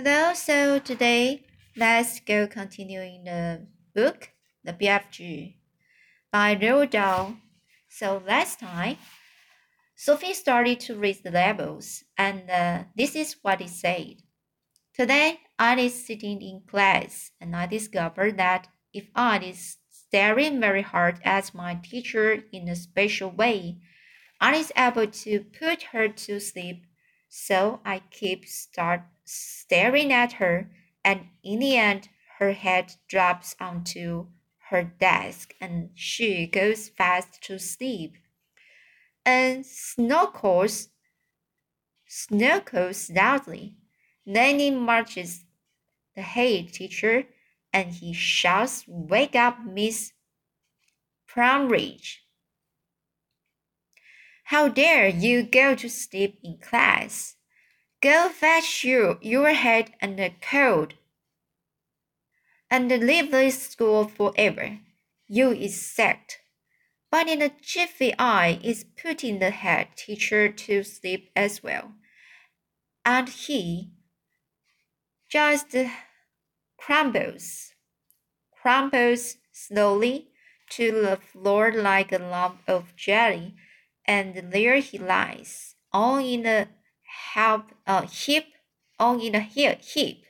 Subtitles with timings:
[0.00, 1.42] Hello, so today
[1.76, 3.66] let's go continuing the
[3.96, 4.30] book,
[4.62, 5.56] The BFG
[6.30, 7.34] by Roald Dahl.
[7.88, 8.98] So last time,
[9.96, 14.22] Sophie started to read the labels, and uh, this is what it said.
[14.94, 20.82] Today, I is sitting in class, and I discovered that if I is staring very
[20.82, 23.78] hard at my teacher in a special way,
[24.40, 26.84] I is able to put her to sleep.
[27.28, 30.70] So I keep start staring at her,
[31.04, 32.08] and in the end,
[32.38, 34.28] her head drops onto
[34.70, 38.16] her desk and she goes fast to sleep.
[39.24, 40.88] And snorkles,
[42.08, 43.74] snorkles loudly.
[44.26, 45.44] Then he marches
[46.14, 47.24] the head teacher
[47.72, 50.12] and he shouts, Wake up, Miss
[51.26, 52.18] Plumridge.
[54.48, 57.36] How dare you go to sleep in class?
[58.00, 60.94] Go fetch you your head and a coat,
[62.70, 64.78] and leave this school forever.
[65.26, 66.38] You is sacked.
[67.10, 71.92] But in a jiffy I is putting the head teacher to sleep as well.
[73.04, 73.90] And he
[75.28, 75.76] just
[76.78, 77.72] crumbles,
[78.62, 80.28] crumbles slowly
[80.70, 83.54] to the floor like a lump of jelly,
[84.08, 86.68] and there he lies, all in a
[87.34, 88.46] help a heap
[88.98, 90.24] on in a heap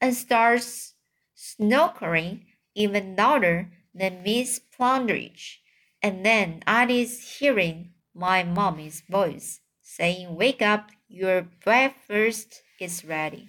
[0.00, 0.94] and starts
[1.34, 5.60] snoring even louder than Miss Plumridge.
[6.02, 13.48] And then Alice hearing my mommy's voice saying, Wake up, your breakfast is ready.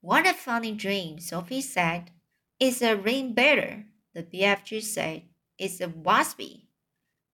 [0.00, 2.10] What a funny dream, Sophie said.
[2.58, 3.84] It's a ring better?
[4.14, 5.22] The BFG said.
[5.58, 6.67] It's a whoppsy.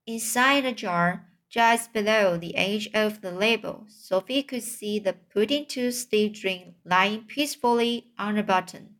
[0.07, 5.65] Inside the jar, just below the edge of the label, Sophie could see the pudding
[5.67, 8.97] to sleep drink lying peacefully on a button.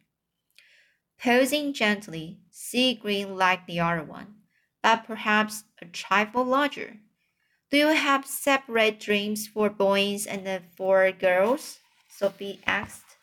[1.20, 4.36] Posing gently, sea green like the other one,
[4.82, 6.98] but perhaps a trifle larger.
[7.70, 11.80] Do you have separate dreams for boys and for girls?
[12.10, 13.18] Sophie asked.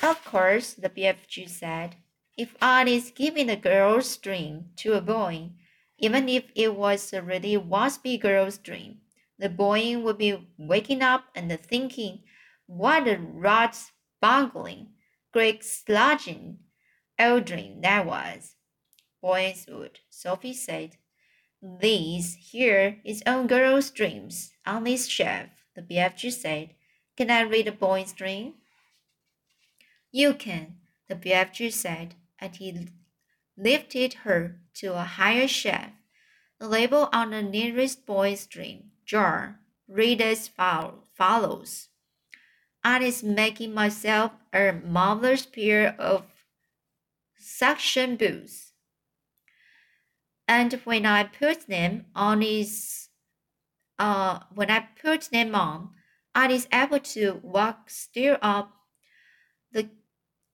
[0.00, 1.96] Of course, the BFG said.
[2.38, 5.50] If I is giving a girl's dream to a boy,
[5.98, 9.00] even if it was a really whoppsy girl's dream,
[9.40, 12.20] the boy would be waking up and thinking,
[12.68, 13.76] what a rot
[14.22, 14.90] bungling,
[15.32, 16.58] great sludging
[17.18, 18.54] old dream that was.
[19.20, 20.96] Boys would, Sophie said.
[21.60, 26.74] These here is on girls' dreams on this shelf, the BFG said.
[27.16, 28.54] Can I read a boy's dream?
[30.12, 30.76] You can,
[31.08, 32.88] the BFG said and he
[33.56, 35.90] lifted her to a higher shelf.
[36.58, 41.88] The label on the nearest boy's dream jar read as follows
[42.84, 46.24] I is making myself a marvelous pair of
[47.36, 48.72] suction boots.
[50.46, 53.08] And when I put them on his
[53.98, 55.90] uh when I put them on,
[56.34, 58.72] I is able to walk still up
[59.72, 59.90] the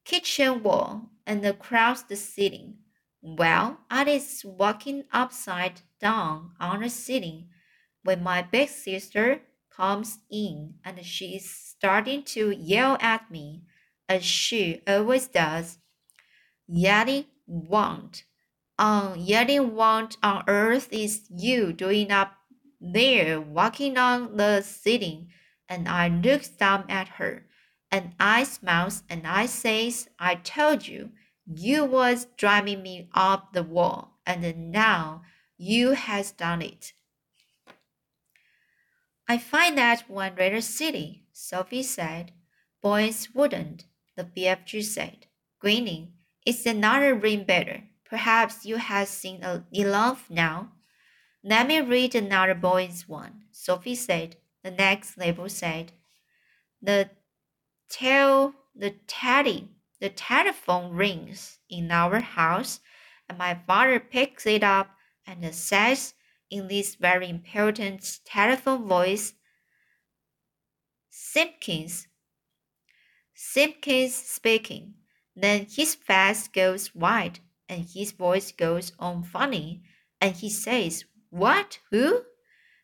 [0.05, 2.79] kitchen wall and across the ceiling.
[3.23, 7.49] Well, I is walking upside down on the ceiling
[8.03, 9.41] when my big sister
[9.71, 13.63] comes in and she is starting to yell at me
[14.09, 15.79] as she always does.
[16.67, 18.25] Yelling want.
[18.79, 22.35] Um, on yelling want on earth is you doing up
[22.81, 25.29] there walking on the ceiling
[25.69, 27.47] and I looked down at her
[27.95, 31.13] and I smiles and I says, I told you,
[31.47, 35.23] you was driving me up the wall, and now
[35.57, 36.93] you has done it.
[39.29, 42.33] I find that one rather silly, Sophie said.
[42.83, 43.85] Boys wouldn't,
[44.17, 45.29] the BFG said,
[45.61, 46.15] grinning.
[46.45, 47.85] It's another ring better.
[48.05, 50.73] Perhaps you have seen a enough now.
[51.45, 54.35] Let me read another boy's one, Sophie said.
[54.65, 55.93] The next label said,
[56.83, 57.11] The
[57.97, 59.69] Tell the teddy
[60.01, 62.81] the telephone rings in our house,
[63.29, 66.15] and my father picks it up and says
[66.51, 69.35] in this very important telephone voice,
[71.09, 72.09] Simpkins.
[73.33, 74.95] Simpkins speaking.
[75.37, 77.39] Then his face goes white
[77.69, 79.85] and his voice goes on funny,
[80.21, 81.79] and he says, What?
[81.93, 82.23] Who?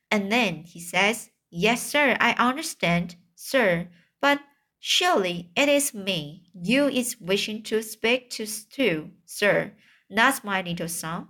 [0.08, 3.88] And then he says, Yes, sir, I understand, sir,
[4.20, 4.40] but
[4.81, 9.77] Surely it is me you is wishing to speak to, to, sir,
[10.11, 11.29] not my little son.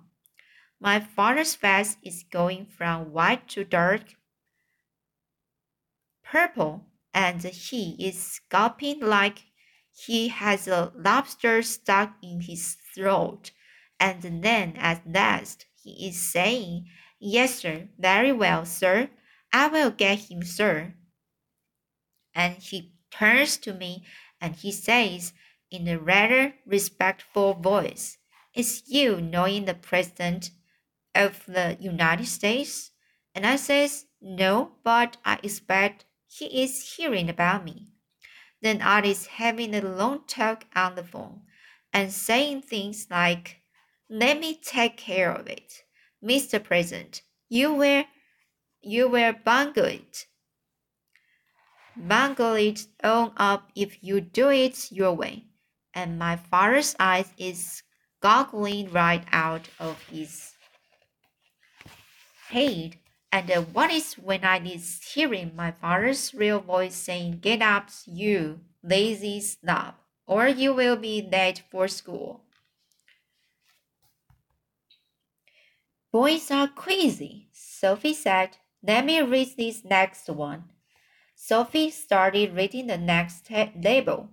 [0.81, 4.15] My father's face is going from white to dark,
[6.23, 9.45] purple and he is gulping like
[9.93, 13.51] he has a lobster stuck in his throat.
[13.99, 16.89] And then at last he is saying,
[17.19, 19.11] Yes, sir, very well, sir.
[19.53, 20.95] I will get him, sir.
[22.35, 24.05] And he turns to me
[24.41, 25.33] and he says
[25.71, 28.19] in a rather respectful voice,
[28.55, 30.51] Is you knowing the President
[31.15, 32.91] of the United States?
[33.35, 37.89] And I says, No, but I expect he is hearing about me.
[38.63, 41.43] Then I is having a long talk on the phone
[41.93, 43.61] and saying things like,
[44.09, 45.85] Let me take care of it.
[46.23, 46.63] Mr.
[46.63, 48.05] President, you will
[48.83, 50.27] you will bungle it.
[51.97, 55.45] Bungle it all up if you do it your way.
[55.95, 57.83] And my father's eyes is
[58.21, 60.55] goggling right out of his
[62.49, 62.97] head
[63.33, 67.89] and uh, what is when I is hearing my father's real voice saying, Get up,
[68.07, 69.95] you lazy snob,
[70.27, 72.43] or you will be late for school.
[76.13, 78.57] Boys are crazy, Sophie said.
[78.83, 80.65] Let me read this next one.
[81.43, 84.29] Sophie started reading the next label.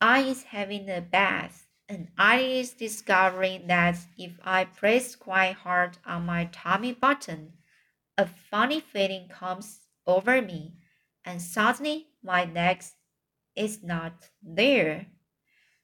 [0.00, 5.98] I is having a bath, and I is discovering that if I press quite hard
[6.04, 7.52] on my tummy button,
[8.18, 10.74] a funny feeling comes over me,
[11.24, 12.96] and suddenly my legs
[13.54, 15.06] is not there,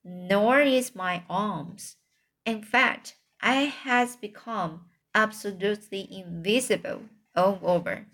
[0.03, 1.97] nor is my arms.
[2.45, 7.03] In fact, I has become absolutely invisible
[7.37, 8.09] all over.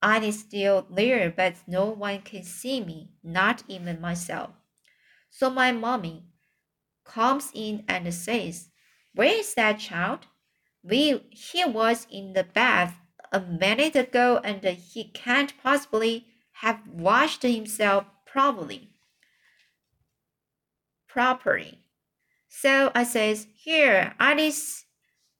[0.00, 4.50] I is still there, but no one can see me, not even myself.
[5.30, 6.24] So my mommy
[7.04, 8.68] comes in and says,
[9.14, 10.26] Where is that child?
[10.82, 12.94] We, he was in the bath
[13.32, 18.90] a minute ago and he can't possibly have washed himself properly.
[21.08, 21.78] Properly.
[22.48, 24.84] So I says, Here, Alice.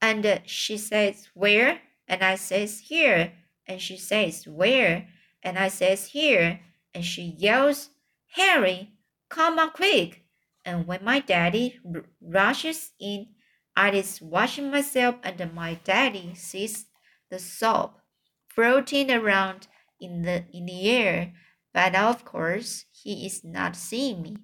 [0.00, 1.80] And she says, Where?
[2.08, 3.32] And I says, Here.
[3.68, 5.06] And she says, Where?
[5.42, 6.60] And I says, Here.
[6.94, 7.90] And she yells,
[8.32, 8.92] Harry,
[9.28, 10.24] come on quick.
[10.64, 11.78] And when my daddy
[12.20, 13.28] rushes in,
[13.76, 16.86] I is washing myself, and my daddy sees
[17.30, 18.00] the soap
[18.48, 19.68] floating around
[20.00, 21.32] in the in the air,
[21.72, 24.36] but of course he is not seeing me.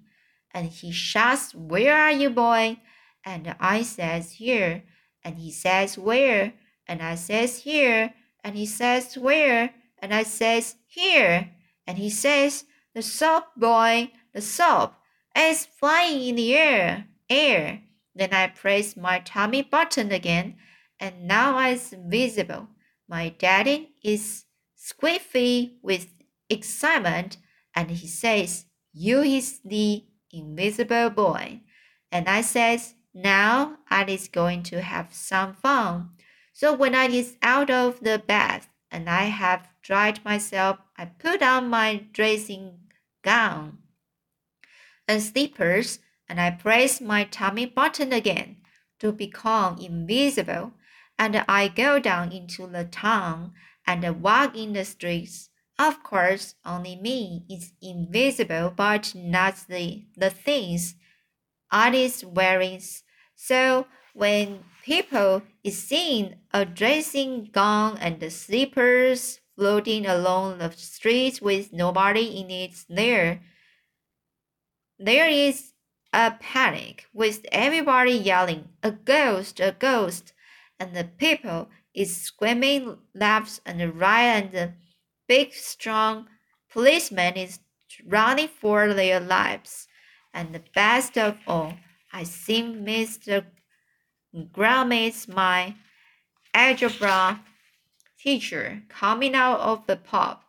[0.53, 2.79] And he shouts, Where are you, boy?
[3.25, 4.83] And I says, Here.
[5.23, 6.53] And he says, Where?
[6.87, 8.13] And I says, Here.
[8.45, 9.73] And he says, Where?
[9.97, 11.49] And I says, Here.
[11.87, 14.93] And he says, The soap, boy, the soap
[15.35, 17.81] is flying in the air, air.
[18.13, 20.57] Then I press my tummy button again,
[20.99, 22.67] and now it's visible.
[23.09, 24.45] My daddy is
[24.77, 26.13] squiffy with
[26.47, 27.37] excitement
[27.75, 31.61] and he says, You is the invisible boy.
[32.11, 36.11] And I says, Now I is going to have some fun.
[36.55, 41.43] So when I is out of the bath and I have dried myself, I put
[41.43, 42.79] on my dressing
[43.23, 43.79] gown
[45.05, 45.99] and slippers
[46.29, 48.61] and I press my tummy button again
[48.99, 50.71] to become invisible
[51.19, 53.51] and I go down into the town
[53.85, 55.49] and walk in the streets.
[55.77, 60.95] Of course, only me is invisible, but not the, the things
[61.73, 62.81] is wearing.
[63.35, 71.41] So when people is seeing a dressing gown and the slippers floating along the streets
[71.41, 73.41] with nobody in it there,
[74.97, 75.73] there is
[76.13, 80.31] a panic with everybody yelling, a ghost, a ghost
[80.79, 84.73] and the people is screaming, left and right and the
[85.27, 86.27] big, strong
[86.71, 87.59] policeman is
[88.05, 89.87] running for their lives.
[90.33, 91.73] And the best of all,
[92.13, 93.45] I see Mr.
[94.35, 95.75] Grummis, my
[96.53, 97.41] algebra
[98.19, 100.39] teacher, coming out of the pub,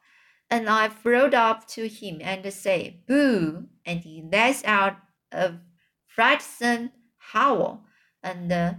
[0.51, 4.97] and I rode up to him and say, "Boo!" and he lets out
[5.31, 5.55] a
[6.07, 7.85] frightsome howl,
[8.23, 8.75] and uh,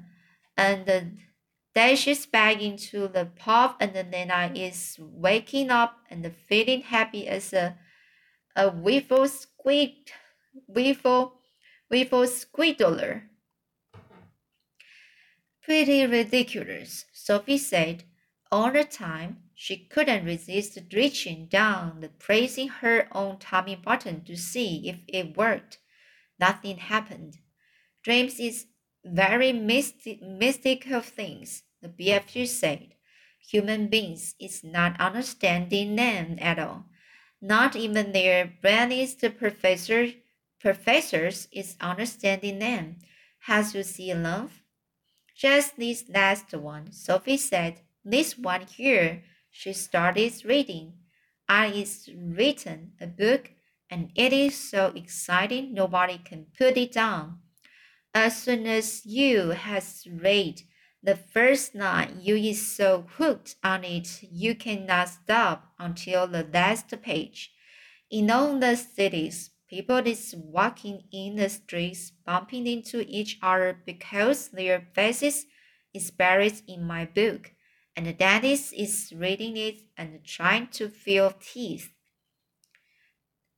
[0.57, 1.17] and
[1.77, 7.53] dashes back into the pub and then I is waking up and feeling happy as
[7.53, 7.77] a
[8.55, 10.11] a wiffle squeak
[10.67, 11.33] wiffle
[11.93, 13.29] wiffle squeedler.
[15.67, 18.05] Pretty ridiculous, Sophie said.
[18.49, 24.37] All the time, she couldn't resist reaching down and pressing her own tummy button to
[24.37, 25.79] see if it worked.
[26.39, 27.39] Nothing happened.
[28.01, 28.67] Dreams is
[29.03, 32.95] very mystic, of things the BFG said.
[33.49, 36.85] Human beings is not understanding them at all.
[37.41, 40.13] Not even their brightest professor,
[40.61, 42.99] professors is understanding them.
[43.39, 44.63] Has you seen love?
[45.37, 47.81] Just this last one, Sophie said.
[48.03, 49.21] This one here.
[49.51, 50.93] She started reading.
[51.47, 53.51] Ah, I is written a book,
[53.87, 57.37] and it is so exciting nobody can put it down.
[58.15, 60.63] As soon as you has read
[61.03, 66.89] the first line, you is so hooked on it you cannot stop until the last
[67.03, 67.51] page.
[68.09, 74.49] In all the cities, people is walking in the streets, bumping into each other because
[74.49, 75.45] their faces
[75.93, 77.51] is buried in my book,
[77.95, 81.91] and the daddies is reading it and trying to feel teeth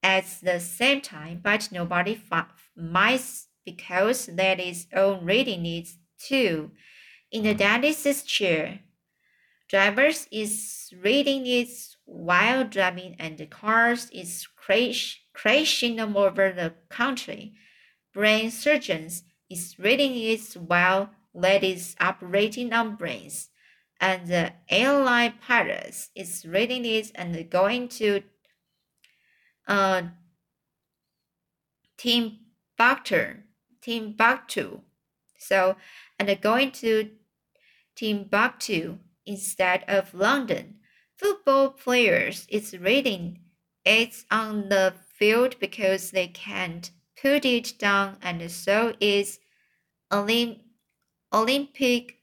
[0.01, 2.19] at the same time, but nobody
[2.75, 6.71] minds because that is own reading it too.
[7.31, 7.57] In the mm-hmm.
[7.57, 8.79] dentist's chair,
[9.67, 11.69] drivers is reading it
[12.09, 17.53] while driving and the cars is crash, crashing over the country.
[18.13, 21.11] Brain surgeons is reading it while
[21.63, 23.49] is operating on brains.
[24.01, 28.23] And the airline pilots is reading it and going to
[29.67, 30.01] uh,
[31.97, 33.43] Timbuktu
[33.81, 34.81] Timbuktu.
[35.37, 35.75] So,
[36.17, 37.11] and going to
[37.95, 40.75] Timbuktu instead of London.
[41.19, 43.41] Football players is reading
[43.85, 49.39] it's on the field because they can't put it down, and so is
[50.11, 50.59] Olymp
[51.33, 52.17] Olympic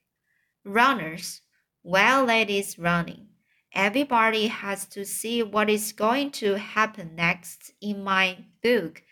[0.65, 1.43] runners
[1.83, 3.29] while that is running.
[3.73, 9.03] Everybody has to see what is going to happen next in my book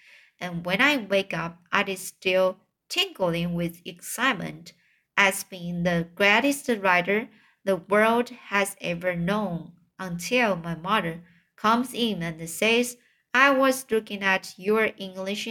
[0.40, 4.72] and when I wake up, I is still tingling with excitement
[5.16, 7.28] as being the greatest writer
[7.64, 11.22] the world has ever known until my mother
[11.56, 12.96] comes in and says,
[13.32, 15.48] I was looking at your English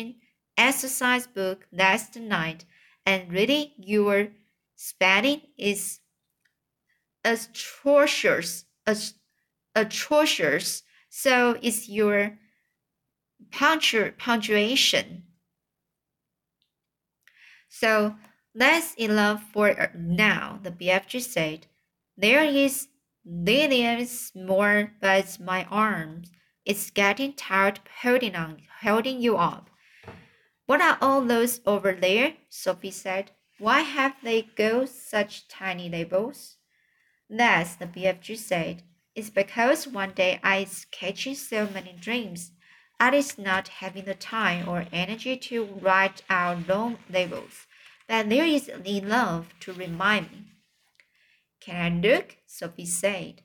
[0.58, 2.66] exercise book last night
[3.06, 4.30] and really your
[4.76, 6.00] spelling is
[7.24, 8.66] atrocious,
[9.76, 10.84] atrocious.
[11.10, 12.38] So is your
[13.50, 15.24] punctu punctuation.
[17.70, 18.16] So
[18.56, 21.68] that's enough for uh, now, the BFG said.
[22.18, 22.88] There is
[23.26, 26.32] millions more, but my arms
[26.66, 29.70] is getting tired holding on, holding you up.
[30.66, 32.36] What are all those over there?
[32.50, 33.32] Sophie said.
[33.60, 36.58] Why have they got such tiny labels?
[37.30, 38.84] That's the BFG said.
[39.16, 42.52] It's because one day I was catching so many dreams
[43.00, 47.68] Alice not having the time or energy to write out long labels,
[48.08, 50.53] but there is enough to remind me.
[51.64, 52.38] Can I look?
[52.46, 53.42] Sophie said.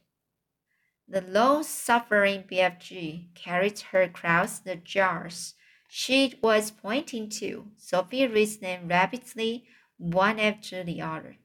[1.07, 5.55] The long-suffering BFG carried her across the jars
[5.89, 7.69] she was pointing to.
[7.79, 9.65] Sophie read them rapidly,
[9.97, 11.37] one after the other.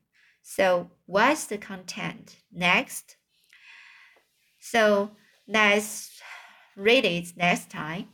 [0.42, 2.36] So, what's the content?
[2.51, 3.15] Next.
[4.60, 5.12] So,
[5.48, 6.22] let's
[6.75, 8.10] read it next time.